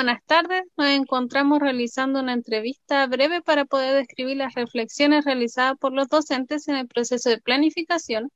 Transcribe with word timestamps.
Buenas 0.00 0.24
tardes. 0.24 0.62
Nos 0.78 0.86
encontramos 0.86 1.58
realizando 1.58 2.20
una 2.20 2.32
entrevista 2.32 3.06
breve 3.06 3.42
para 3.42 3.66
poder 3.66 3.94
describir 3.94 4.38
las 4.38 4.54
reflexiones 4.54 5.26
realizadas 5.26 5.76
por 5.78 5.92
los 5.92 6.08
docentes 6.08 6.68
en 6.68 6.76
el 6.76 6.88
proceso 6.88 7.28
de 7.28 7.38
planificación 7.38 8.30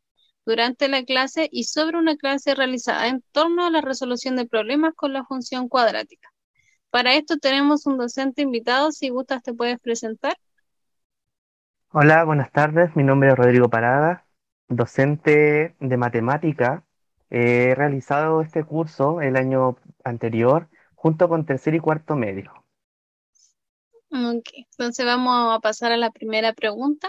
durante 0.45 0.88
la 0.88 1.04
clase 1.04 1.48
y 1.50 1.64
sobre 1.64 1.96
una 1.96 2.16
clase 2.16 2.54
realizada 2.54 3.08
en 3.08 3.24
torno 3.32 3.64
a 3.64 3.71
la 3.71 3.80
resolución 3.80 4.37
de 4.37 4.45
problemas 4.45 4.92
con 4.95 5.14
la 5.14 5.24
función 5.24 5.71
cuadrática. 5.71 6.29
Para 6.90 7.14
esto 7.14 7.38
tenemos 7.38 7.87
un 7.87 7.96
docente 7.96 8.43
invitado. 8.43 8.93
Si 8.93 9.09
gustas, 9.09 9.43
te 9.43 9.55
puedes 9.55 9.81
presentar. 9.81 10.37
Hola, 11.93 12.25
buenas 12.25 12.53
tardes. 12.53 12.95
Mi 12.95 13.05
nombre 13.05 13.31
es 13.31 13.37
Rodrigo 13.37 13.71
Parada, 13.71 14.27
docente 14.69 15.75
de 15.81 15.96
matemática. 15.96 16.85
He 17.31 17.75
realizado 17.75 18.43
este 18.43 18.65
curso 18.65 19.23
el 19.23 19.37
año 19.37 19.79
anterior 20.05 20.69
junto 21.05 21.29
con 21.29 21.45
tercer 21.45 21.75
y 21.75 21.80
cuarto 21.80 22.16
medio. 22.16 22.50
Ok, 24.11 24.49
entonces 24.54 25.04
vamos 25.04 25.54
a 25.54 25.61
pasar 25.61 25.93
a 25.93 25.99
la 25.99 26.11
primera 26.11 26.54
pregunta. 26.54 27.08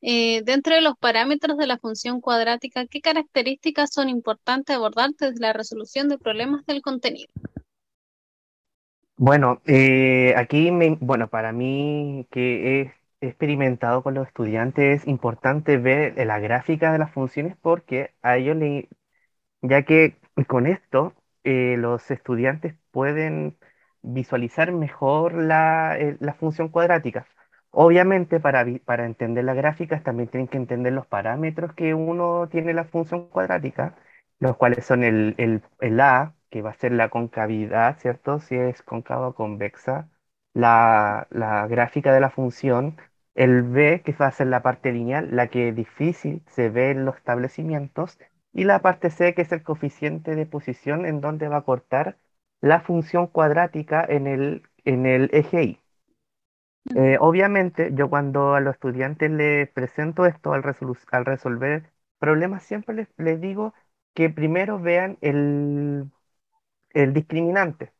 Eh, 0.00 0.42
dentro 0.44 0.76
de 0.76 0.82
los 0.82 0.96
parámetros 0.96 1.56
de 1.58 1.66
la 1.66 1.78
función 1.78 2.20
cuadrática, 2.20 2.86
¿qué 2.86 3.00
características 3.00 3.90
son 3.92 4.08
importantes 4.08 4.76
abordar 4.76 5.10
desde 5.18 5.40
la 5.40 5.52
resolución 5.52 6.08
de 6.08 6.18
problemas 6.18 6.64
del 6.66 6.80
contenido? 6.80 7.32
Bueno, 9.16 9.60
eh, 9.66 10.34
aquí, 10.36 10.70
me, 10.70 10.96
bueno, 11.00 11.28
para 11.28 11.52
mí 11.52 12.28
que 12.30 12.82
he 12.82 13.26
experimentado 13.26 14.04
con 14.04 14.14
los 14.14 14.28
estudiantes 14.28 15.02
es 15.02 15.08
importante 15.08 15.76
ver 15.76 16.24
la 16.24 16.38
gráfica 16.38 16.92
de 16.92 16.98
las 17.00 17.10
funciones 17.12 17.56
porque 17.60 18.12
a 18.22 18.36
ellos 18.36 18.54
le, 18.56 18.88
ya 19.62 19.82
que 19.84 20.16
con 20.46 20.66
esto 20.68 21.14
eh, 21.48 21.76
los 21.78 22.10
estudiantes 22.10 22.74
pueden 22.90 23.56
visualizar 24.02 24.70
mejor 24.72 25.34
eh, 25.34 26.16
la, 26.20 26.34
función 26.38 26.68
cuadrática. 26.68 27.26
Obviamente, 27.70 28.40
para, 28.40 28.66
para 28.84 29.06
entender 29.06 29.44
las 29.44 29.56
gráficas 29.56 30.02
también 30.02 30.28
tienen 30.28 30.48
que 30.48 30.58
entender 30.58 30.92
los 30.92 31.06
parámetros 31.06 31.72
que 31.74 31.94
uno 31.94 32.48
tiene 32.50 32.74
la 32.74 32.84
función 32.84 33.28
cuadrática, 33.28 33.96
los 34.40 34.56
cuales 34.56 34.84
son 34.86 35.04
el, 35.04 35.34
el, 35.80 36.00
A, 36.00 36.34
que 36.50 36.62
va 36.62 36.70
a 36.70 36.74
ser 36.74 36.92
la 36.92 37.08
concavidad, 37.10 37.98
¿cierto? 37.98 38.40
Si 38.40 38.54
es 38.56 38.82
cóncava 38.82 39.28
o 39.28 39.34
convexa, 39.34 40.08
la, 40.54 41.26
la 41.30 41.66
gráfica 41.66 42.12
de 42.12 42.20
la 42.20 42.30
función, 42.30 42.96
el 43.34 43.62
B, 43.62 44.02
que 44.04 44.12
va 44.12 44.26
a 44.26 44.32
ser 44.32 44.48
la 44.48 44.62
parte 44.62 44.92
lineal, 44.92 45.28
la 45.34 45.48
que 45.48 45.72
difícil 45.72 46.42
se 46.48 46.68
ve 46.70 46.90
en 46.90 47.04
los 47.04 47.16
establecimientos, 47.16 48.18
y 48.52 48.64
la 48.64 48.82
parte 48.82 49.10
C, 49.10 49.34
que 49.34 49.42
es 49.42 49.52
el 49.52 49.62
coeficiente 49.62 50.34
de 50.36 50.46
posición 50.46 51.06
en 51.06 51.20
donde 51.20 51.48
va 51.48 51.58
a 51.58 51.62
cortar 51.64 52.18
la 52.60 52.80
función 52.80 53.26
cuadrática 53.28 54.04
en 54.08 54.26
el, 54.26 54.62
en 54.84 55.06
el 55.06 55.30
eje 55.32 55.62
Y. 55.64 55.80
Eh, 56.94 57.18
obviamente, 57.20 57.90
yo 57.94 58.08
cuando 58.08 58.54
a 58.54 58.60
los 58.60 58.74
estudiantes 58.74 59.30
les 59.30 59.68
presento 59.70 60.24
esto 60.26 60.52
al, 60.54 60.62
al 61.12 61.24
resolver 61.26 61.92
problemas, 62.18 62.62
siempre 62.64 63.08
les, 63.18 63.40
digo 63.40 63.74
que 64.14 64.30
primero 64.30 64.78
vean 64.80 65.18
el, 65.20 66.10
el 66.90 67.14
discriminante, 67.14 67.92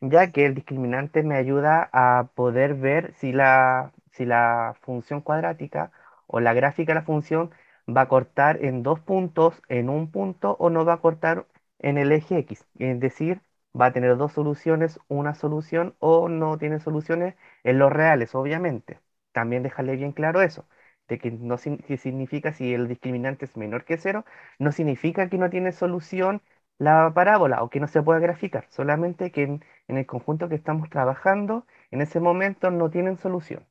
ya 0.00 0.32
que 0.32 0.46
el 0.46 0.54
discriminante 0.54 1.22
me 1.24 1.36
ayuda 1.36 1.90
a 1.92 2.30
poder 2.34 2.74
ver 2.74 3.14
si 3.16 3.32
la, 3.32 3.92
si 4.12 4.26
la 4.26 4.76
función 4.82 5.20
cuadrática 5.22 5.92
o 6.28 6.40
la 6.40 6.54
gráfica 6.54 6.92
de 6.94 7.00
la 7.00 7.06
función 7.06 7.50
va 7.88 8.02
a 8.02 8.08
cortar 8.08 8.64
en 8.64 8.82
dos 8.82 9.00
puntos, 9.00 9.62
en 9.68 9.88
un 9.88 10.10
punto, 10.10 10.56
o 10.58 10.70
no 10.70 10.84
va 10.84 10.94
a 10.94 11.00
cortar 11.00 11.46
en 11.78 11.98
el 11.98 12.12
eje 12.12 12.38
X. 12.38 12.66
Es 12.78 13.00
decir, 13.00 13.42
va 13.78 13.86
a 13.86 13.92
tener 13.92 14.16
dos 14.16 14.32
soluciones, 14.32 14.98
una 15.08 15.34
solución 15.34 15.94
o 15.98 16.28
no 16.28 16.58
tiene 16.58 16.80
soluciones 16.80 17.34
en 17.64 17.78
los 17.78 17.92
reales, 17.92 18.34
obviamente. 18.34 19.00
También 19.32 19.62
dejarle 19.62 19.96
bien 19.96 20.12
claro 20.12 20.40
eso, 20.42 20.66
de 21.08 21.18
que 21.18 21.30
no 21.30 21.58
significa 21.58 22.52
si 22.52 22.72
el 22.74 22.88
discriminante 22.88 23.44
es 23.46 23.56
menor 23.56 23.84
que 23.84 23.96
cero, 23.98 24.24
no 24.58 24.72
significa 24.72 25.28
que 25.28 25.38
no 25.38 25.50
tiene 25.50 25.72
solución 25.72 26.42
la 26.78 27.12
parábola 27.14 27.62
o 27.62 27.70
que 27.70 27.80
no 27.80 27.88
se 27.88 28.02
pueda 28.02 28.20
graficar, 28.20 28.66
solamente 28.70 29.30
que 29.32 29.42
en, 29.44 29.64
el 29.88 30.06
conjunto 30.06 30.48
que 30.48 30.54
estamos 30.56 30.88
trabajando, 30.90 31.66
en 31.90 32.00
ese 32.00 32.20
momento 32.20 32.70
no 32.70 32.90
tienen 32.90 33.16
solución. 33.18 33.66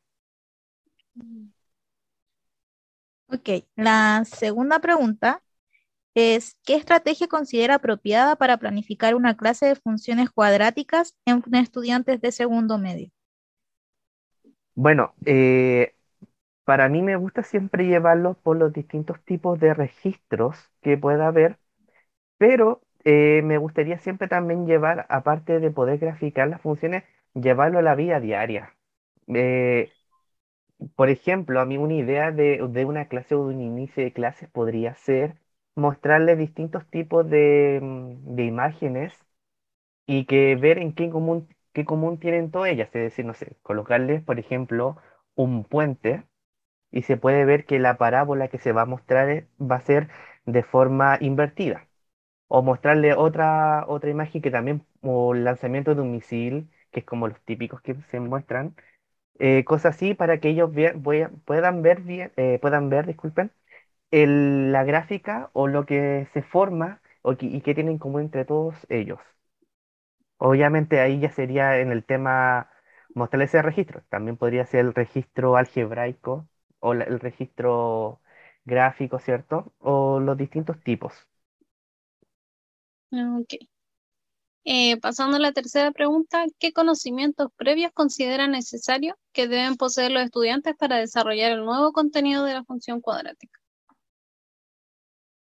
Ok, 3.34 3.66
la 3.76 4.24
segunda 4.26 4.80
pregunta 4.80 5.44
es, 6.16 6.58
¿qué 6.66 6.76
estrategia 6.76 7.28
considera 7.28 7.76
apropiada 7.76 8.36
para 8.38 8.58
planificar 8.58 9.16
una 9.16 9.38
clase 9.38 9.68
de 9.68 9.76
funciones 9.76 10.32
cuadráticas 10.32 11.16
en 11.26 11.44
estudiantes 11.56 12.22
de 12.22 12.32
segundo 12.34 12.78
medio? 12.80 13.12
Bueno, 14.76 15.14
eh, 15.26 15.96
para 16.66 16.90
mí 16.90 17.02
me 17.04 17.16
gusta 17.18 17.44
siempre 17.44 17.88
llevarlos 17.88 18.38
por 18.38 18.58
los 18.58 18.74
distintos 18.74 19.22
tipos 19.26 19.60
de 19.60 19.74
registros 19.74 20.58
que 20.82 20.98
pueda 20.98 21.28
haber, 21.28 21.60
pero 22.38 22.82
eh, 23.06 23.42
me 23.44 23.58
gustaría 23.60 24.00
siempre 24.00 24.28
también 24.30 24.68
llevar, 24.68 25.06
aparte 25.10 25.60
de 25.60 25.72
poder 25.72 26.00
graficar 26.00 26.50
las 26.50 26.62
funciones, 26.62 27.04
llevarlo 27.36 27.80
a 27.80 27.84
la 27.84 27.96
vida 27.96 28.20
diaria. 28.22 28.76
Eh, 29.28 29.92
por 30.96 31.10
ejemplo, 31.10 31.60
a 31.60 31.66
mí 31.66 31.78
una 31.78 31.94
idea 31.96 32.32
de, 32.32 32.60
de 32.70 32.86
una 32.86 33.08
clase 33.08 33.36
o 33.36 33.48
de 33.48 33.56
un 33.56 33.62
inicio 33.62 34.04
de 34.04 34.14
clases 34.14 34.50
podría 34.50 34.96
ser 34.96 35.36
mostrarles 35.76 36.38
distintos 36.38 36.86
tipos 36.90 37.30
de, 37.30 37.80
mm, 37.82 38.36
de 38.36 38.46
imágenes 38.46 39.14
y 40.08 40.26
que 40.26 40.56
ver 40.56 40.78
en 40.80 40.94
qué 40.96 41.10
común, 41.10 41.48
qué 41.74 41.86
común 41.86 42.20
tienen 42.20 42.52
todas 42.52 42.72
ellas. 42.72 42.88
Es 42.90 42.94
decir, 43.04 43.26
no 43.26 43.34
sé, 43.34 43.58
colocarles, 43.64 44.24
por 44.24 44.40
ejemplo, 44.40 44.98
un 45.36 45.64
puente 45.66 46.24
y 46.92 47.04
se 47.04 47.18
puede 47.18 47.46
ver 47.46 47.66
que 47.66 47.80
la 47.80 47.98
parábola 47.98 48.48
que 48.50 48.60
se 48.60 48.72
va 48.74 48.84
a 48.84 48.86
mostrar 48.86 49.48
va 49.62 49.78
a 49.78 49.82
ser 49.82 50.10
de 50.46 50.64
forma 50.64 51.18
invertida. 51.22 51.88
O 52.48 52.62
mostrarle 52.62 53.14
otra, 53.16 53.86
otra 53.88 54.10
imagen 54.10 54.42
que 54.42 54.52
también, 54.52 54.86
o 55.02 55.34
el 55.34 55.44
lanzamiento 55.44 55.96
de 55.96 56.02
un 56.02 56.12
misil, 56.12 56.70
que 56.92 57.02
es 57.02 57.06
como 57.06 57.28
los 57.28 57.42
típicos 57.42 57.82
que 57.82 57.96
se 58.12 58.20
muestran, 58.20 58.76
eh, 59.44 59.66
cosas 59.66 59.96
así 59.96 60.14
para 60.16 60.40
que 60.40 60.50
ellos 60.50 60.72
puedan 61.46 61.82
ver 61.84 62.02
bien, 62.02 62.32
eh, 62.38 62.60
puedan 62.62 62.90
ver, 62.90 63.08
disculpen, 63.08 63.52
la 64.12 64.84
gráfica 64.86 65.50
o 65.54 65.68
lo 65.68 65.86
que 65.86 66.28
se 66.34 66.42
forma 66.44 67.02
y 67.42 67.62
que 67.62 67.76
tienen 67.76 67.94
en 67.94 68.00
común 68.00 68.22
entre 68.24 68.46
todos 68.46 68.76
ellos. 68.90 69.20
Obviamente 70.38 71.00
ahí 71.00 71.20
ya 71.20 71.32
sería 71.32 71.80
en 71.80 71.92
el 71.92 72.04
tema 72.06 72.70
mostrarles 73.16 73.50
ese 73.52 73.62
registro. 73.62 74.04
También 74.10 74.38
podría 74.38 74.66
ser 74.66 74.82
el 74.82 74.94
registro 74.94 75.56
algebraico 75.58 76.48
o 76.80 76.94
el 76.94 77.20
registro 77.20 78.22
gráfico, 78.66 79.20
¿cierto? 79.20 79.74
O 79.80 80.20
los 80.20 80.38
distintos 80.38 80.80
tipos. 80.84 81.14
Ok. 83.14 83.54
Eh, 84.66 84.98
pasando 85.02 85.38
a 85.38 85.40
la 85.40 85.52
tercera 85.52 85.92
pregunta, 85.92 86.46
¿qué 86.58 86.72
conocimientos 86.72 87.50
previos 87.58 87.92
considera 87.94 88.48
necesario 88.48 89.18
que 89.34 89.48
deben 89.48 89.76
poseer 89.76 90.12
los 90.12 90.24
estudiantes 90.24 90.76
para 90.78 90.98
desarrollar 90.98 91.52
el 91.52 91.66
nuevo 91.66 91.92
contenido 91.92 92.46
de 92.46 92.54
la 92.54 92.64
función 92.64 93.02
cuadrática? 93.02 93.60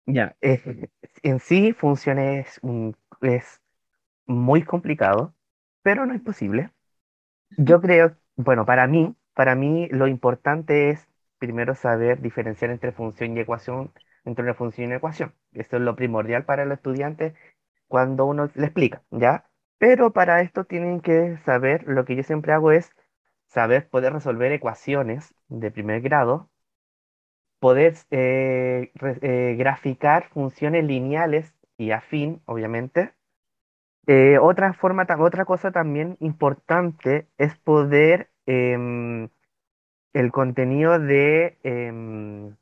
Ya, 0.06 0.36
en 0.42 1.40
sí 1.40 1.74
funciones 1.74 2.60
es 3.22 3.62
muy 4.26 4.64
complicado, 4.64 5.36
pero 5.84 6.06
no 6.06 6.14
es 6.14 6.22
posible. 6.22 6.72
Yo 7.58 7.82
creo, 7.82 8.18
bueno, 8.36 8.66
para 8.66 8.88
mí, 8.88 9.16
para 9.34 9.56
mí 9.56 9.88
lo 9.90 10.08
importante 10.08 10.90
es 10.92 11.08
primero 11.40 11.76
saber 11.76 12.22
diferenciar 12.22 12.72
entre 12.72 12.92
función 12.92 13.38
y 13.38 13.42
ecuación, 13.42 13.92
entre 14.26 14.44
una 14.44 14.54
función 14.54 14.86
y 14.86 14.88
una 14.88 14.98
ecuación. 14.98 15.34
Esto 15.54 15.78
es 15.78 15.84
lo 15.84 15.96
primordial 15.96 16.46
para 16.46 16.64
el 16.64 16.72
estudiante 16.72 17.36
cuando 17.88 18.26
uno 18.26 18.50
le 18.56 18.66
explica, 18.66 19.04
¿ya? 19.12 19.46
Pero 19.78 20.14
para 20.14 20.42
esto 20.42 20.66
tienen 20.66 21.02
que 21.02 21.38
saber, 21.46 21.84
lo 21.88 22.06
que 22.06 22.16
yo 22.16 22.24
siempre 22.24 22.54
hago 22.54 22.72
es 22.72 22.92
saber 23.48 23.90
poder 23.90 24.14
resolver 24.14 24.52
ecuaciones 24.52 25.34
de 25.50 25.72
primer 25.72 26.02
grado 26.02 26.50
poder 27.60 27.96
eh, 28.12 28.92
eh, 29.22 29.56
graficar 29.58 30.30
funciones 30.30 30.86
lineales 30.86 31.54
y 31.78 31.92
afín, 31.92 32.42
obviamente. 32.46 33.14
Eh, 34.08 34.38
otra 34.40 34.74
forma, 34.74 35.08
otra 35.20 35.46
cosa 35.46 35.72
también 35.72 36.18
importante 36.20 37.28
es 37.38 37.58
poder 37.58 38.32
em, 38.46 39.30
el 40.14 40.32
contenido 40.32 41.00
de 41.00 41.58
em, 41.64 42.56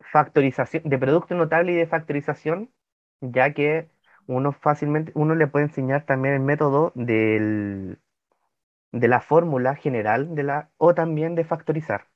factorización, 0.00 0.82
de 0.84 0.98
producto 0.98 1.34
notable 1.34 1.72
y 1.72 1.76
de 1.76 1.86
factorización, 1.86 2.70
ya 3.20 3.52
que 3.54 3.88
uno 4.26 4.52
fácilmente, 4.52 5.12
uno 5.14 5.34
le 5.34 5.46
puede 5.46 5.66
enseñar 5.66 6.04
también 6.06 6.34
el 6.34 6.40
método 6.40 6.92
del, 6.94 7.98
de 8.92 9.08
la 9.08 9.20
fórmula 9.22 9.74
general 9.76 10.34
de 10.34 10.42
la, 10.44 10.70
o 10.78 10.94
también 10.94 11.34
de 11.36 11.44
factorizar. 11.44 12.06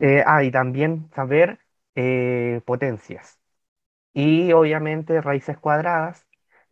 Eh, 0.00 0.22
ah, 0.26 0.44
y 0.44 0.50
también 0.50 1.10
saber 1.14 1.58
eh, 1.94 2.60
potencias. 2.64 3.38
Y 4.14 4.52
obviamente 4.52 5.20
raíces 5.22 5.58
cuadradas, 5.58 6.26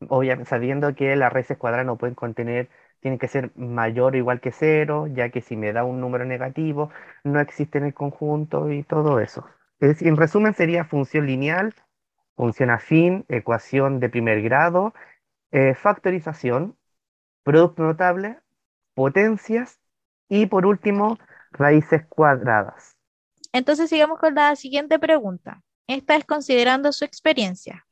obviamente 0.08 0.50
sabiendo 0.50 0.94
que 0.94 1.16
las 1.16 1.32
raíces 1.32 1.58
cuadradas 1.58 1.86
no 1.86 1.98
pueden 1.98 2.14
contener, 2.16 2.70
tienen 3.00 3.18
que 3.18 3.28
ser 3.28 3.52
mayor 3.56 4.14
o 4.14 4.18
igual 4.18 4.40
que 4.40 4.52
cero, 4.52 5.06
ya 5.08 5.30
que 5.30 5.42
si 5.42 5.56
me 5.56 5.72
da 5.72 5.84
un 5.84 6.00
número 6.00 6.24
negativo, 6.26 6.90
no 7.24 7.40
existe 7.40 7.78
en 7.78 7.84
el 7.86 7.94
conjunto 7.94 8.72
y 8.72 8.82
todo 8.84 9.20
eso. 9.20 9.46
Es, 9.80 10.02
en 10.02 10.16
resumen, 10.16 10.54
sería 10.54 10.84
función 10.84 11.26
lineal, 11.26 11.74
función 12.38 12.70
afín, 12.70 13.24
ecuación 13.28 13.98
de 13.98 14.08
primer 14.08 14.40
grado, 14.42 14.94
eh, 15.50 15.74
factorización, 15.74 16.78
producto 17.42 17.82
notable, 17.82 18.38
potencias 18.94 19.80
y 20.28 20.46
por 20.46 20.64
último, 20.64 21.18
raíces 21.50 22.06
cuadradas. 22.06 22.96
Entonces 23.52 23.90
sigamos 23.90 24.20
con 24.20 24.36
la 24.36 24.54
siguiente 24.54 25.00
pregunta. 25.00 25.64
Esta 25.88 26.14
es 26.14 26.24
considerando 26.24 26.92
su 26.92 27.04
experiencia. 27.04 27.84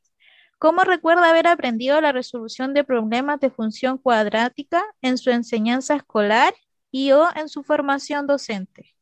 ¿Cómo 0.59 0.85
recuerda 0.85 1.29
haber 1.29 1.47
aprendido 1.47 1.99
la 1.99 2.13
resolución 2.13 2.73
de 2.73 2.85
problemas 2.85 3.41
de 3.41 3.49
función 3.49 3.97
cuadrática 3.97 4.81
en 5.01 5.17
su 5.17 5.29
enseñanza 5.29 5.95
escolar 5.95 6.53
y 6.89 7.11
o 7.11 7.27
en 7.35 7.49
su 7.49 7.63
formación 7.63 8.27
docente? 8.27 8.95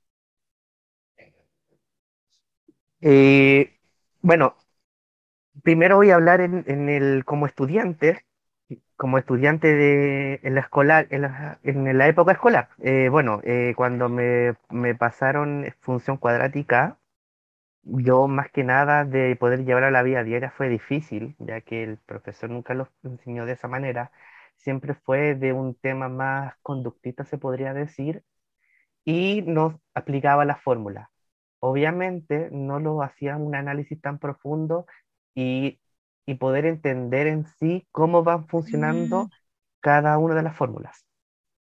Eh, 2.99 3.77
bueno, 4.21 4.55
primero 5.65 5.97
voy 5.97 6.11
a 6.11 6.15
hablar 6.15 6.41
en, 6.41 6.89
el, 6.89 7.25
como 7.25 7.47
estudiante, 7.47 8.25
como 8.95 9.17
estudiante 9.17 9.75
de, 9.75 10.39
en 10.43 10.55
la 10.55 10.61
escolar, 10.61 11.07
en 11.09 11.21
la, 11.97 12.07
época 12.07 12.33
escolar. 12.33 12.69
Eh, 12.79 13.09
bueno, 13.09 13.41
eh, 13.43 13.73
cuando 13.75 14.07
me, 14.07 14.55
me 14.69 14.95
pasaron 14.95 15.65
función 15.81 16.17
cuadrática, 16.17 16.99
yo 17.83 18.27
más 18.27 18.51
que 18.51 18.63
nada 18.63 19.05
de 19.05 19.35
poder 19.35 19.65
llevar 19.65 19.83
a 19.85 19.91
la 19.91 20.03
vida 20.03 20.23
diaria 20.23 20.51
fue 20.51 20.69
difícil, 20.69 21.35
ya 21.39 21.61
que 21.61 21.83
el 21.83 21.97
profesor 21.97 22.49
nunca 22.49 22.73
lo 22.75 22.89
enseñó 23.03 23.45
de 23.45 23.53
esa 23.53 23.67
manera. 23.67 24.11
Siempre 24.57 24.93
fue 24.95 25.35
de 25.35 25.53
un 25.53 25.75
tema 25.75 26.09
más 26.09 26.55
conductista, 26.61 27.25
se 27.25 27.37
podría 27.37 27.73
decir, 27.73 28.23
y 29.05 29.41
nos 29.43 29.75
aplicaba 29.95 30.45
la 30.45 30.57
fórmula. 30.57 31.11
Obviamente 31.59 32.49
no 32.51 32.79
lo 32.79 33.01
hacía 33.03 33.37
un 33.37 33.55
análisis 33.55 33.99
tan 34.01 34.19
profundo 34.19 34.85
y, 35.35 35.79
y 36.25 36.35
poder 36.35 36.65
entender 36.65 37.27
en 37.27 37.45
sí 37.59 37.87
cómo 37.91 38.23
van 38.23 38.47
funcionando 38.47 39.25
mm. 39.25 39.29
cada 39.81 40.17
una 40.17 40.35
de 40.35 40.43
las 40.43 40.55
fórmulas. 40.55 41.05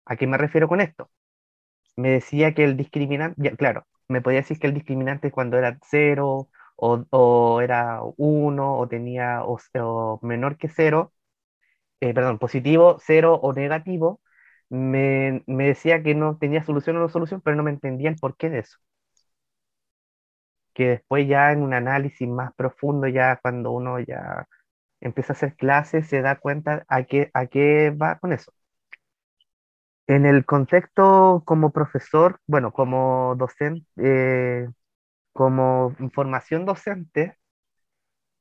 ¿A 0.05 0.17
qué 0.17 0.27
me 0.27 0.39
refiero 0.39 0.69
con 0.69 0.81
esto? 0.81 1.11
Me 1.97 2.11
decía 2.11 2.55
que 2.55 2.65
el 2.65 2.77
discriminante, 2.77 3.41
ya, 3.43 3.57
claro, 3.57 3.87
me 4.09 4.23
podía 4.23 4.41
decir 4.41 4.59
que 4.59 4.67
el 4.67 4.75
discriminante 4.75 5.31
cuando 5.31 5.59
era 5.59 5.79
cero 5.89 6.49
o, 6.77 7.61
era 7.63 8.01
uno 8.17 8.79
o 8.79 8.89
tenía 8.89 9.43
o, 9.45 10.19
menor 10.23 10.57
que 10.59 10.69
cero, 10.69 11.13
eh, 12.01 12.15
perdón, 12.15 12.39
positivo, 12.39 12.99
cero 13.01 13.39
o 13.43 13.53
negativo, 13.53 14.21
me, 14.71 15.43
me, 15.47 15.67
decía 15.69 16.03
que 16.03 16.15
no 16.15 16.39
tenía 16.39 16.65
solución 16.65 16.97
o 16.97 17.01
no 17.01 17.09
solución, 17.09 17.41
pero 17.43 17.57
no 17.57 17.63
me 17.65 17.71
entendía 17.73 18.11
el 18.11 18.17
porqué 18.17 18.51
de 18.51 18.61
eso. 18.61 18.79
Que 20.75 20.89
después 20.89 21.29
ya 21.29 21.53
en 21.53 21.63
un 21.63 21.75
análisis 21.75 22.29
más 22.29 22.53
profundo, 22.55 23.07
ya 23.09 23.39
cuando 23.43 23.73
uno 23.73 23.99
ya 24.01 24.47
empieza 25.01 25.33
a 25.33 25.37
hacer 25.37 25.57
clases, 25.57 26.09
se 26.09 26.23
da 26.23 26.37
cuenta 26.41 26.85
a 26.89 27.05
qué, 27.05 27.31
a 27.35 27.47
qué 27.47 27.91
va 27.91 28.19
con 28.19 28.33
eso. 28.33 28.53
En 30.07 30.27
el 30.27 30.45
contexto 30.45 31.43
como 31.47 31.71
profesor, 31.73 32.41
bueno, 32.47 32.73
como 32.73 33.35
docente, 33.37 33.87
eh, 33.97 34.69
como 35.33 35.95
formación 36.15 36.67
docente, 36.67 37.39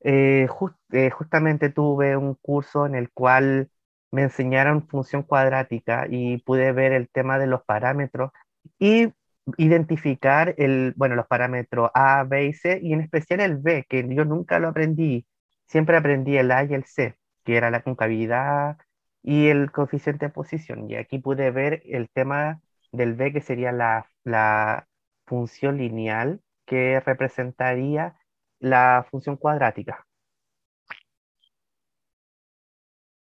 eh, 0.02 0.48
eh, 0.92 1.10
justamente 1.10 1.70
tuve 1.70 2.16
un 2.16 2.34
curso 2.34 2.86
en 2.86 2.94
el 2.94 3.10
cual 3.12 3.70
me 4.10 4.22
enseñaron 4.22 4.88
función 4.88 5.22
cuadrática 5.22 6.06
y 6.10 6.38
pude 6.38 6.72
ver 6.72 6.92
el 6.92 7.08
tema 7.10 7.38
de 7.38 7.46
los 7.46 7.62
parámetros 7.64 8.32
y 8.78 9.12
identificar 9.56 10.54
el, 10.58 10.94
bueno, 10.96 11.16
los 11.16 11.26
parámetros 11.26 11.90
A, 11.94 12.24
B 12.24 12.46
y 12.46 12.52
C, 12.54 12.80
y 12.82 12.92
en 12.92 13.00
especial 13.00 13.40
el 13.40 13.56
B, 13.58 13.86
que 13.88 14.06
yo 14.14 14.24
nunca 14.24 14.58
lo 14.58 14.68
aprendí, 14.68 15.26
siempre 15.66 15.96
aprendí 15.96 16.36
el 16.36 16.50
A 16.52 16.64
y 16.64 16.74
el 16.74 16.84
C, 16.84 17.16
que 17.44 17.56
era 17.56 17.70
la 17.70 17.82
concavidad, 17.82 18.76
y 19.22 19.48
el 19.48 19.70
coeficiente 19.72 20.26
de 20.26 20.32
posición. 20.32 20.90
Y 20.90 20.96
aquí 20.96 21.18
pude 21.18 21.50
ver 21.50 21.82
el 21.86 22.08
tema 22.10 22.60
del 22.92 23.14
B, 23.14 23.32
que 23.32 23.40
sería 23.40 23.72
la, 23.72 24.06
la 24.24 24.86
función 25.26 25.78
lineal 25.78 26.40
que 26.66 27.00
representaría 27.00 28.16
la 28.60 29.06
función 29.10 29.36
cuadrática. 29.36 30.06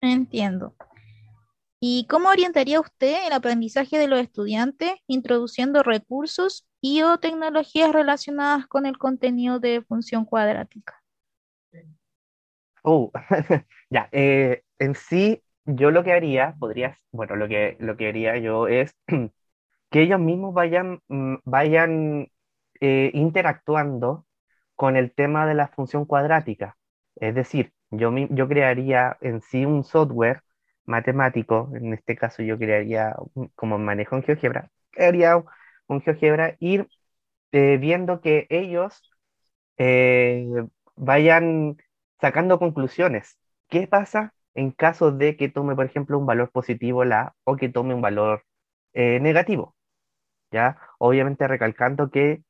Entiendo. 0.01 0.75
¿Y 1.81 2.07
cómo 2.09 2.29
orientaría 2.29 2.81
usted 2.81 3.27
el 3.27 3.33
aprendizaje 3.33 3.99
de 3.99 4.07
los 4.09 4.21
estudiantes 4.21 4.93
introduciendo 5.09 5.83
recursos 5.83 6.67
y 6.81 7.03
o 7.03 7.19
tecnologías 7.19 7.93
relacionadas 7.93 8.67
con 8.69 8.87
el 8.87 8.97
contenido 8.99 9.59
de 9.61 9.83
función 9.83 10.25
cuadrática? 10.25 11.03
Oh, 12.83 13.11
ya, 13.91 14.09
eh, 14.13 14.63
en 14.79 14.95
sí 14.95 15.43
yo 15.65 15.91
lo 15.91 16.05
que 16.05 16.13
haría, 16.13 16.55
podría, 16.59 16.97
bueno, 17.13 17.37
lo 17.37 17.49
que, 17.49 17.77
lo 17.81 17.97
que 17.97 18.09
haría 18.09 18.39
yo 18.39 18.69
es 18.69 18.97
que 19.91 20.03
ellos 20.03 20.21
mismos 20.21 20.55
vayan, 20.55 21.01
mm, 21.09 21.37
vayan 21.45 22.29
eh, 22.81 23.11
interactuando 23.15 24.27
con 24.77 24.97
el 24.97 25.13
tema 25.15 25.47
de 25.47 25.55
la 25.55 25.69
función 25.69 26.05
cuadrática. 26.07 26.77
Es 27.17 27.35
decir, 27.35 27.73
yo, 27.91 28.13
yo 28.31 28.49
crearía 28.49 29.19
en 29.21 29.41
sí 29.43 29.65
un 29.67 29.85
software 29.85 30.43
matemático, 30.89 31.71
en 31.75 31.95
este 31.95 32.17
caso 32.17 32.43
yo 32.43 32.59
crearía 32.59 33.15
como 33.55 33.79
manejo 33.79 34.17
en 34.17 34.23
GeoGebra, 34.25 34.71
crearía 34.91 35.43
un, 35.89 36.01
GeoGebra, 36.03 36.57
ir 36.61 36.89
eh, 37.53 37.79
viendo 37.79 38.21
que 38.21 38.47
ellos 38.51 39.03
eh, 39.79 40.49
vayan 40.97 41.77
sacando 42.21 42.59
conclusiones. 42.59 43.39
¿Qué 43.69 43.87
pasa 43.87 44.35
en 44.59 44.73
caso 44.73 45.13
de 45.13 45.37
que 45.37 45.49
tome, 45.49 45.77
por 45.77 45.87
ejemplo, 45.87 46.19
un 46.19 46.27
valor 46.27 46.51
positivo 46.51 47.05
la 47.05 47.35
o 47.45 47.57
que 47.57 47.69
tome 47.69 47.95
un 47.95 48.03
valor 48.03 48.45
eh, 48.93 49.21
negativo. 49.21 49.77
¿Ya? 50.51 50.79
Obviamente 50.99 51.47
recalcando 51.49 52.11
que, 52.11 52.43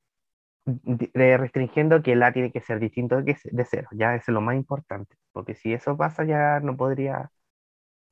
restringiendo 1.14 2.02
que 2.02 2.17
la 2.17 2.32
tiene 2.32 2.52
que 2.52 2.61
ser 2.61 2.81
distinto 2.81 3.23
de, 3.23 3.37
de 3.44 3.64
cero, 3.64 3.88
ya 3.93 4.14
eso 4.14 4.31
es 4.31 4.34
lo 4.34 4.41
más 4.41 4.56
importante, 4.56 5.17
porque 5.32 5.55
si 5.55 5.73
eso 5.73 5.96
pasa 5.96 6.25
ya 6.25 6.61
no 6.61 6.76
podría, 6.76 7.31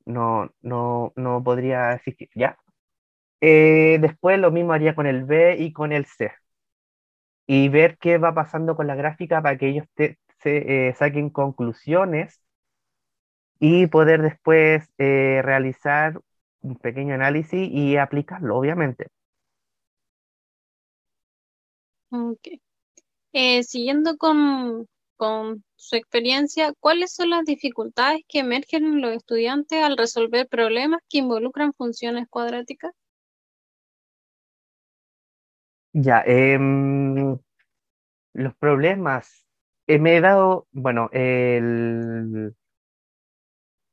no, 0.07 0.51
no, 0.61 1.13
no 1.15 1.43
podría 1.43 1.93
existir, 1.93 2.29
¿ya? 2.35 2.57
Eh, 3.41 3.99
después 4.01 4.39
lo 4.39 4.51
mismo 4.51 4.73
haría 4.73 4.95
con 4.95 5.07
el 5.07 5.25
B 5.25 5.57
y 5.59 5.73
con 5.73 5.91
el 5.93 6.05
C. 6.05 6.31
Y 7.47 7.69
ver 7.69 7.97
qué 7.97 8.17
va 8.17 8.33
pasando 8.33 8.75
con 8.75 8.87
la 8.87 8.95
gráfica 8.95 9.41
para 9.41 9.57
que 9.57 9.69
ellos 9.69 9.85
se, 9.95 10.17
eh, 10.89 10.93
saquen 10.97 11.29
conclusiones 11.29 12.41
y 13.59 13.87
poder 13.87 14.21
después 14.21 14.89
eh, 14.97 15.41
realizar 15.43 16.19
un 16.61 16.75
pequeño 16.77 17.13
análisis 17.15 17.69
y 17.71 17.97
aplicarlo, 17.97 18.57
obviamente. 18.57 19.07
Ok. 22.11 22.47
Eh, 23.33 23.63
siguiendo 23.63 24.17
con, 24.17 24.87
con 25.17 25.63
su 25.75 25.97
experiencia, 25.97 26.73
¿cuáles 26.79 27.13
son 27.13 27.31
las 27.31 27.45
dificultades 27.45 28.21
que 28.27 28.39
emergen 28.39 28.85
en 28.85 29.01
los 29.01 29.13
estudiantes 29.13 29.83
al 29.83 29.97
resolver 29.97 30.47
problemas 30.47 31.01
que 31.09 31.19
involucran 31.19 31.73
funciones 31.73 32.27
cuadráticas? 32.29 32.93
Ya, 35.93 36.21
em, 36.25 37.37
los 38.33 38.55
problemas. 38.57 39.45
Eh, 39.87 39.99
me 39.99 40.17
he 40.17 40.21
dado, 40.21 40.67
bueno, 40.71 41.09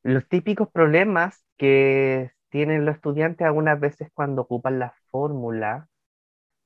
los 0.02 0.28
típicos 0.28 0.68
problemas 0.70 1.44
que 1.56 2.32
tienen 2.50 2.84
los 2.84 2.96
estudiantes 2.96 3.46
algunas 3.46 3.80
veces 3.80 4.10
cuando 4.14 4.42
ocupan 4.42 4.78
la 4.78 4.94
fórmula 5.10 5.88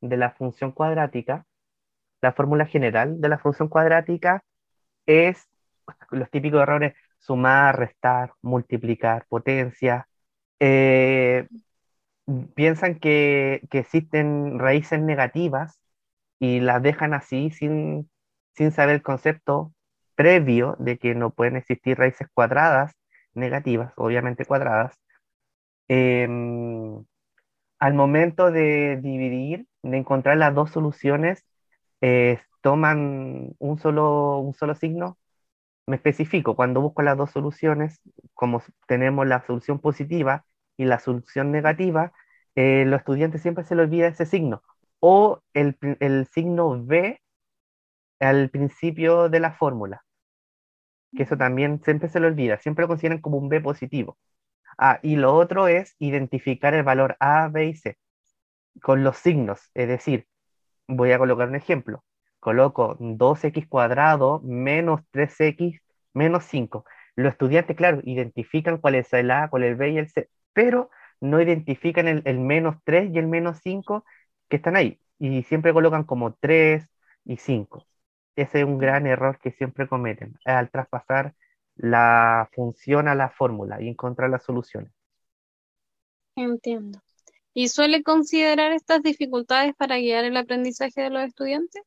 de 0.00 0.16
la 0.16 0.32
función 0.32 0.72
cuadrática, 0.72 1.46
la 2.22 2.32
fórmula 2.32 2.66
general 2.66 3.20
de 3.20 3.28
la 3.28 3.38
función 3.38 3.68
cuadrática 3.68 4.44
es 5.08 5.48
los 6.10 6.30
típicos 6.30 6.62
errores 6.62 6.94
sumar, 7.18 7.78
restar, 7.78 8.32
multiplicar, 8.42 9.26
potencia. 9.28 10.08
Eh, 10.60 11.48
piensan 12.54 12.98
que, 13.00 13.62
existen 13.72 14.58
raíces 14.58 15.00
negativas 15.00 15.80
y 16.38 16.60
las 16.60 16.82
dejan 16.82 17.14
así 17.14 17.50
sin, 17.50 18.10
sin 18.54 18.72
saber 18.72 18.96
el 18.96 19.02
concepto 19.02 19.72
previo 20.14 20.76
de 20.78 20.98
que 20.98 21.14
no 21.14 21.30
pueden 21.30 21.56
existir 21.56 21.98
raíces 21.98 22.28
cuadradas 22.34 22.92
negativas, 23.34 23.92
obviamente 23.96 24.44
cuadradas, 24.44 24.98
em, 25.88 27.04
al 27.78 27.94
momento 27.94 28.50
de 28.50 28.98
dividir, 29.02 29.66
de 29.82 29.96
encontrar 29.98 30.36
las 30.36 30.54
dos 30.54 30.70
soluciones, 30.72 31.44
eh, 32.00 32.40
toman 32.60 33.54
un 33.58 33.78
solo, 33.78 34.38
un 34.38 34.54
solo 34.54 34.74
signo 34.74 35.18
me 35.86 35.96
especifico, 35.96 36.54
cuando 36.56 36.80
busco 36.80 37.02
las 37.02 37.16
dos 37.16 37.30
soluciones, 37.30 38.00
como 38.34 38.62
tenemos 38.86 39.26
la 39.26 39.44
solución 39.46 39.80
positiva 39.80 40.44
y 40.76 40.84
la 40.84 40.98
solución 41.00 41.50
negativa, 41.52 42.12
eh, 42.56 42.84
los 42.86 43.00
estudiantes 43.00 43.42
siempre 43.42 43.64
se 43.64 43.74
les 43.74 43.84
olvida 43.86 44.08
ese 44.08 44.26
signo 44.26 44.62
o 45.00 45.40
el, 45.54 45.76
el 46.00 46.26
signo 46.26 46.84
B 46.84 47.20
al 48.20 48.48
principio 48.50 49.28
de 49.28 49.40
la 49.40 49.50
fórmula, 49.52 50.04
que 51.16 51.22
eso 51.24 51.36
también 51.36 51.80
siempre 51.84 52.08
se 52.08 52.20
le 52.20 52.26
olvida, 52.28 52.58
siempre 52.58 52.82
lo 52.82 52.88
consideran 52.88 53.20
como 53.20 53.38
un 53.38 53.48
B 53.48 53.60
positivo. 53.60 54.18
Ah, 54.78 55.00
y 55.02 55.16
lo 55.16 55.34
otro 55.36 55.68
es 55.68 55.96
identificar 55.98 56.74
el 56.74 56.84
valor 56.84 57.16
A, 57.20 57.48
B 57.48 57.66
y 57.68 57.74
C 57.76 57.98
con 58.82 59.04
los 59.04 59.18
signos, 59.18 59.70
es 59.74 59.88
decir, 59.88 60.26
voy 60.88 61.12
a 61.12 61.18
colocar 61.18 61.48
un 61.48 61.56
ejemplo, 61.56 62.04
coloco 62.48 62.96
2x 62.98 63.68
cuadrado 63.68 64.40
menos 64.42 65.02
3x 65.12 65.80
menos 66.14 66.44
5. 66.44 66.86
Los 67.14 67.32
estudiantes, 67.32 67.76
claro, 67.76 68.00
identifican 68.04 68.78
cuál 68.78 68.94
es 68.94 69.12
el 69.12 69.30
A, 69.30 69.50
cuál 69.50 69.64
es 69.64 69.70
el 69.72 69.76
B 69.76 69.90
y 69.90 69.98
el 69.98 70.08
C, 70.08 70.30
pero 70.54 70.88
no 71.20 71.42
identifican 71.42 72.08
el, 72.08 72.22
el 72.24 72.38
menos 72.40 72.76
3 72.84 73.10
y 73.12 73.18
el 73.18 73.26
menos 73.26 73.58
5 73.62 74.02
que 74.48 74.56
están 74.56 74.76
ahí. 74.76 74.98
Y 75.18 75.42
siempre 75.42 75.74
colocan 75.74 76.04
como 76.04 76.32
3 76.40 76.90
y 77.26 77.36
5. 77.36 77.84
Ese 78.34 78.60
es 78.60 78.64
un 78.64 78.78
gran 78.78 79.06
error 79.06 79.38
que 79.38 79.50
siempre 79.50 79.86
cometen 79.86 80.34
al 80.46 80.70
traspasar 80.70 81.34
la 81.76 82.48
función 82.54 83.08
a 83.08 83.14
la 83.14 83.28
fórmula 83.28 83.82
y 83.82 83.88
encontrar 83.88 84.30
las 84.30 84.42
soluciones. 84.44 84.90
Entiendo. 86.36 86.98
¿Y 87.52 87.68
suele 87.68 88.02
considerar 88.02 88.72
estas 88.72 89.02
dificultades 89.02 89.74
para 89.76 89.98
guiar 89.98 90.24
el 90.24 90.36
aprendizaje 90.38 91.02
de 91.02 91.10
los 91.10 91.24
estudiantes? 91.24 91.82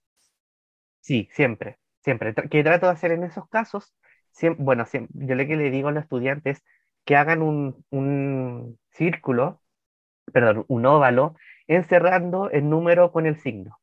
Sí, 1.01 1.29
siempre, 1.33 1.77
siempre. 2.03 2.33
¿Qué 2.49 2.63
trato 2.63 2.85
de 2.87 2.93
hacer 2.93 3.11
en 3.11 3.23
esos 3.23 3.47
casos? 3.49 3.93
bueno, 4.57 4.85
yo 4.91 5.35
lo 5.35 5.45
que 5.45 5.55
le 5.57 5.71
digo 5.71 5.89
a 5.89 5.91
los 5.91 6.03
estudiantes 6.03 6.63
que 7.05 7.15
hagan 7.17 7.41
un, 7.41 8.79
círculo, 8.91 9.61
perdón, 10.33 10.65
un 10.67 10.85
óvalo, 10.85 11.35
encerrando 11.67 12.49
el 12.51 12.69
número 12.69 13.11
con 13.11 13.25
el 13.25 13.37
signo. 13.39 13.79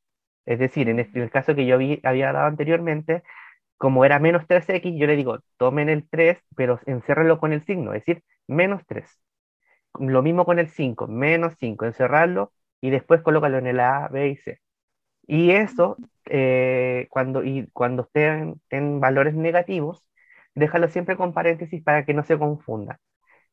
Es 0.47 0.59
decir, 0.59 0.89
en, 0.89 1.01
este, 1.01 1.23
el 1.23 1.31
caso 1.31 1.55
que 1.55 1.67
yo 1.67 1.77
había 1.77 2.33
dado 2.33 2.47
anteriormente, 2.47 3.23
como 3.79 4.05
era 4.05 4.19
menos 4.21 4.47
3x, 4.49 4.99
yo 4.99 5.07
le 5.07 5.17
digo, 5.17 5.41
tomen 5.59 5.89
el 5.89 6.09
3, 6.09 6.43
pero 6.57 6.81
encérrenlo 6.87 7.39
con 7.41 7.53
el 7.53 7.65
signo, 7.65 7.95
es 7.95 8.05
decir, 8.05 8.25
menos 8.49 8.83
3. 8.87 9.07
Lo 10.01 10.23
mismo 10.23 10.45
con 10.45 10.59
el 10.59 10.69
5, 10.69 11.07
menos 11.09 11.55
5, 11.59 11.87
encerrarlo 11.87 12.53
y 12.81 12.91
después 12.91 13.23
colócalo 13.23 13.59
en 13.59 13.67
el 13.67 13.81
A, 13.81 14.09
B 14.09 14.29
y 14.29 14.37
C. 14.37 14.61
Y 15.27 15.51
eso, 15.53 15.97
eh, 16.31 17.07
cuando, 17.11 17.45
y 17.45 17.69
cuando 17.73 18.03
estén 18.05 18.61
en 18.71 19.01
valores 19.01 19.35
negativos, 19.35 20.05
déjalo 20.55 20.89
siempre 20.89 21.17
con 21.17 21.33
paréntesis 21.35 21.83
para 21.83 22.05
que 22.05 22.15
no 22.15 22.25
se 22.25 22.39
confunda. 22.39 23.01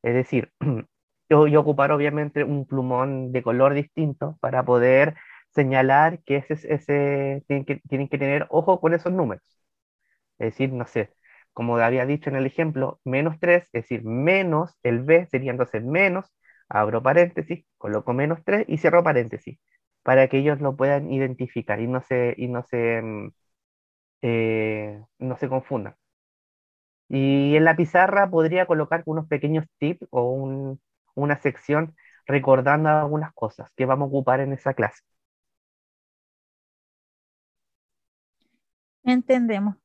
Es 0.04 0.14
decir, 0.16 0.52
yo, 1.30 1.48
yo 1.48 1.62
ocupar 1.62 1.92
obviamente 1.92 2.44
un 2.44 2.66
plumón 2.68 3.32
de 3.32 3.44
color 3.44 3.74
distinto 3.74 4.38
para 4.42 4.64
poder 4.66 5.16
señalar 5.56 6.22
que 6.26 6.38
ese, 6.38 6.54
ese 6.74 7.44
tienen, 7.48 7.66
que, 7.66 7.82
tienen 7.90 8.10
que 8.10 8.18
tener 8.18 8.48
ojo 8.50 8.82
con 8.82 8.94
esos 8.94 9.14
números. 9.14 9.44
Es 10.40 10.52
decir, 10.52 10.74
no 10.74 10.86
sé, 10.86 11.14
como 11.54 11.78
había 11.78 12.06
dicho 12.06 12.30
en 12.30 12.36
el 12.36 12.46
ejemplo, 12.46 13.00
menos 13.06 13.38
3, 13.40 13.64
es 13.66 13.72
decir, 13.84 14.04
menos 14.04 14.76
el 14.84 15.02
B 15.04 15.28
sería 15.28 15.52
entonces 15.52 15.84
menos, 15.84 16.34
abro 16.70 17.02
paréntesis, 17.04 17.66
coloco 17.78 18.14
menos 18.14 18.40
3 18.46 18.66
y 18.68 18.78
cierro 18.78 19.04
paréntesis, 19.04 19.60
para 20.06 20.30
que 20.30 20.40
ellos 20.40 20.62
lo 20.62 20.78
puedan 20.78 21.12
identificar 21.12 21.82
y 21.82 21.88
no 21.88 22.02
se, 22.04 22.36
y 22.38 22.48
no 22.48 22.64
se, 22.64 23.02
mm, 23.02 23.32
eh, 24.24 25.04
no 25.20 25.38
se 25.38 25.50
confundan. 25.50 25.96
Y 27.10 27.56
en 27.56 27.66
la 27.66 27.76
pizarra 27.76 28.30
podría 28.30 28.66
colocar 28.68 29.04
unos 29.06 29.28
pequeños 29.28 29.66
tips 29.80 30.08
o 30.12 30.78
una 31.16 31.42
sección 31.42 31.96
recordando 32.28 32.90
algunas 32.90 33.34
cosas 33.34 33.70
que 33.76 33.86
vamos 33.86 34.08
a 34.08 34.10
ocupar 34.10 34.40
en 34.42 34.54
esa 34.54 34.74
clase. 34.76 35.02
Entendemos. 39.04 39.76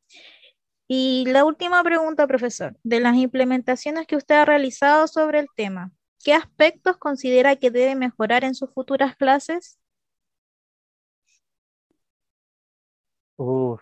Y 0.88 1.24
la 1.28 1.46
última 1.46 1.82
pregunta, 1.84 2.26
profesor, 2.26 2.76
de 2.82 3.00
las 3.00 3.16
implementaciones 3.16 4.06
que 4.06 4.16
usted 4.16 4.36
ha 4.36 4.44
realizado 4.44 5.08
sobre 5.08 5.40
el 5.40 5.46
tema, 5.56 5.92
¿qué 6.24 6.34
aspectos 6.34 6.98
considera 6.98 7.56
que 7.56 7.70
debe 7.70 7.94
mejorar 7.96 8.44
en 8.44 8.54
sus 8.54 8.70
futuras 8.74 9.16
clases? 9.16 9.79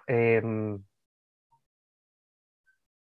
Em, 0.06 0.84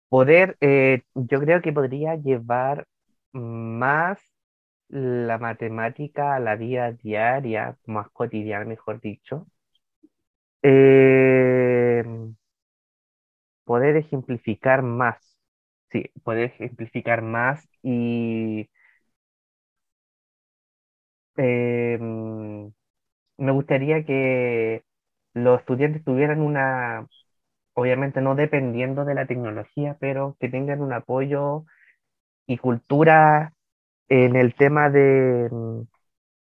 poder, 0.08 0.56
eh, 0.60 1.02
yo 1.14 1.40
creo 1.40 1.60
que 1.62 1.72
podría 1.72 2.16
llevar 2.16 2.86
más 3.32 4.20
la 4.88 5.38
matemática 5.38 6.34
a 6.36 6.40
la 6.40 6.56
vida 6.56 6.92
diaria, 6.92 7.78
más 7.86 8.10
cotidiana, 8.10 8.64
mejor 8.66 9.00
dicho. 9.00 9.46
Eh, 10.62 12.02
poder 13.64 13.96
ejemplificar 13.96 14.82
más, 14.82 15.16
sí, 15.90 16.04
poder 16.24 16.44
ejemplificar 16.46 17.22
más 17.22 17.68
y 17.82 18.68
eh, 21.36 21.98
me 23.38 23.52
gustaría 23.52 24.04
que 24.04 24.84
los 25.36 25.60
estudiantes 25.60 26.04
tuvieran 26.04 26.42
una, 26.42 27.08
obviamente 27.74 28.20
no 28.22 28.34
dependiendo 28.36 29.04
de 29.04 29.14
la 29.14 29.26
tecnología, 29.26 29.96
pero 30.00 30.36
que 30.40 30.48
tengan 30.50 30.82
un 30.82 30.92
apoyo 30.94 31.66
y 32.46 32.58
cultura 32.58 33.54
en 34.08 34.36
el 34.36 34.54
tema 34.56 34.90
de, 34.90 35.50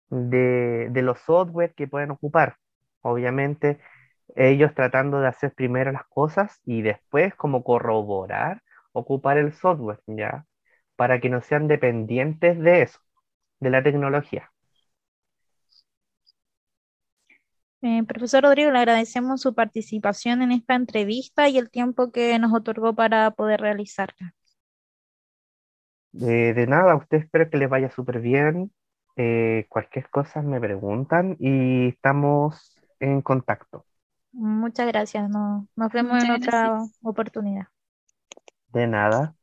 de, 0.09 0.89
de 0.91 1.01
los 1.01 1.19
software 1.21 1.73
que 1.75 1.87
pueden 1.87 2.11
ocupar. 2.11 2.57
Obviamente 3.01 3.79
ellos 4.35 4.73
tratando 4.75 5.19
de 5.21 5.27
hacer 5.27 5.53
primero 5.53 5.91
las 5.91 6.05
cosas 6.07 6.59
y 6.65 6.81
después 6.81 7.35
como 7.35 7.63
corroborar, 7.63 8.63
ocupar 8.93 9.37
el 9.37 9.53
software, 9.53 10.01
¿ya? 10.07 10.45
Para 10.95 11.19
que 11.19 11.29
no 11.29 11.41
sean 11.41 11.67
dependientes 11.67 12.59
de 12.59 12.83
eso, 12.83 12.99
de 13.59 13.69
la 13.71 13.83
tecnología. 13.83 14.51
Eh, 17.81 18.03
profesor 18.03 18.43
Rodrigo, 18.43 18.71
le 18.71 18.79
agradecemos 18.79 19.41
su 19.41 19.53
participación 19.53 20.41
en 20.41 20.51
esta 20.51 20.75
entrevista 20.75 21.47
y 21.47 21.57
el 21.57 21.69
tiempo 21.69 22.11
que 22.11 22.37
nos 22.39 22.53
otorgó 22.53 22.95
para 22.95 23.31
poder 23.31 23.61
realizarla. 23.61 24.33
Eh, 26.13 26.53
de 26.55 26.67
nada, 26.67 26.93
a 26.93 26.95
usted 26.95 27.19
espero 27.19 27.49
que 27.49 27.57
les 27.57 27.69
vaya 27.69 27.91
súper 27.91 28.19
bien. 28.19 28.71
Eh, 29.15 29.65
cualquier 29.69 30.09
cosa 30.09 30.41
me 30.41 30.59
preguntan 30.59 31.37
y 31.39 31.89
estamos 31.89 32.75
en 32.99 33.21
contacto. 33.21 33.85
Muchas 34.31 34.87
gracias. 34.87 35.29
nos 35.29 35.91
vemos 35.91 36.23
en 36.23 36.31
otra 36.31 36.83
oportunidad. 37.01 37.67
De 38.73 38.87
nada. 38.87 39.36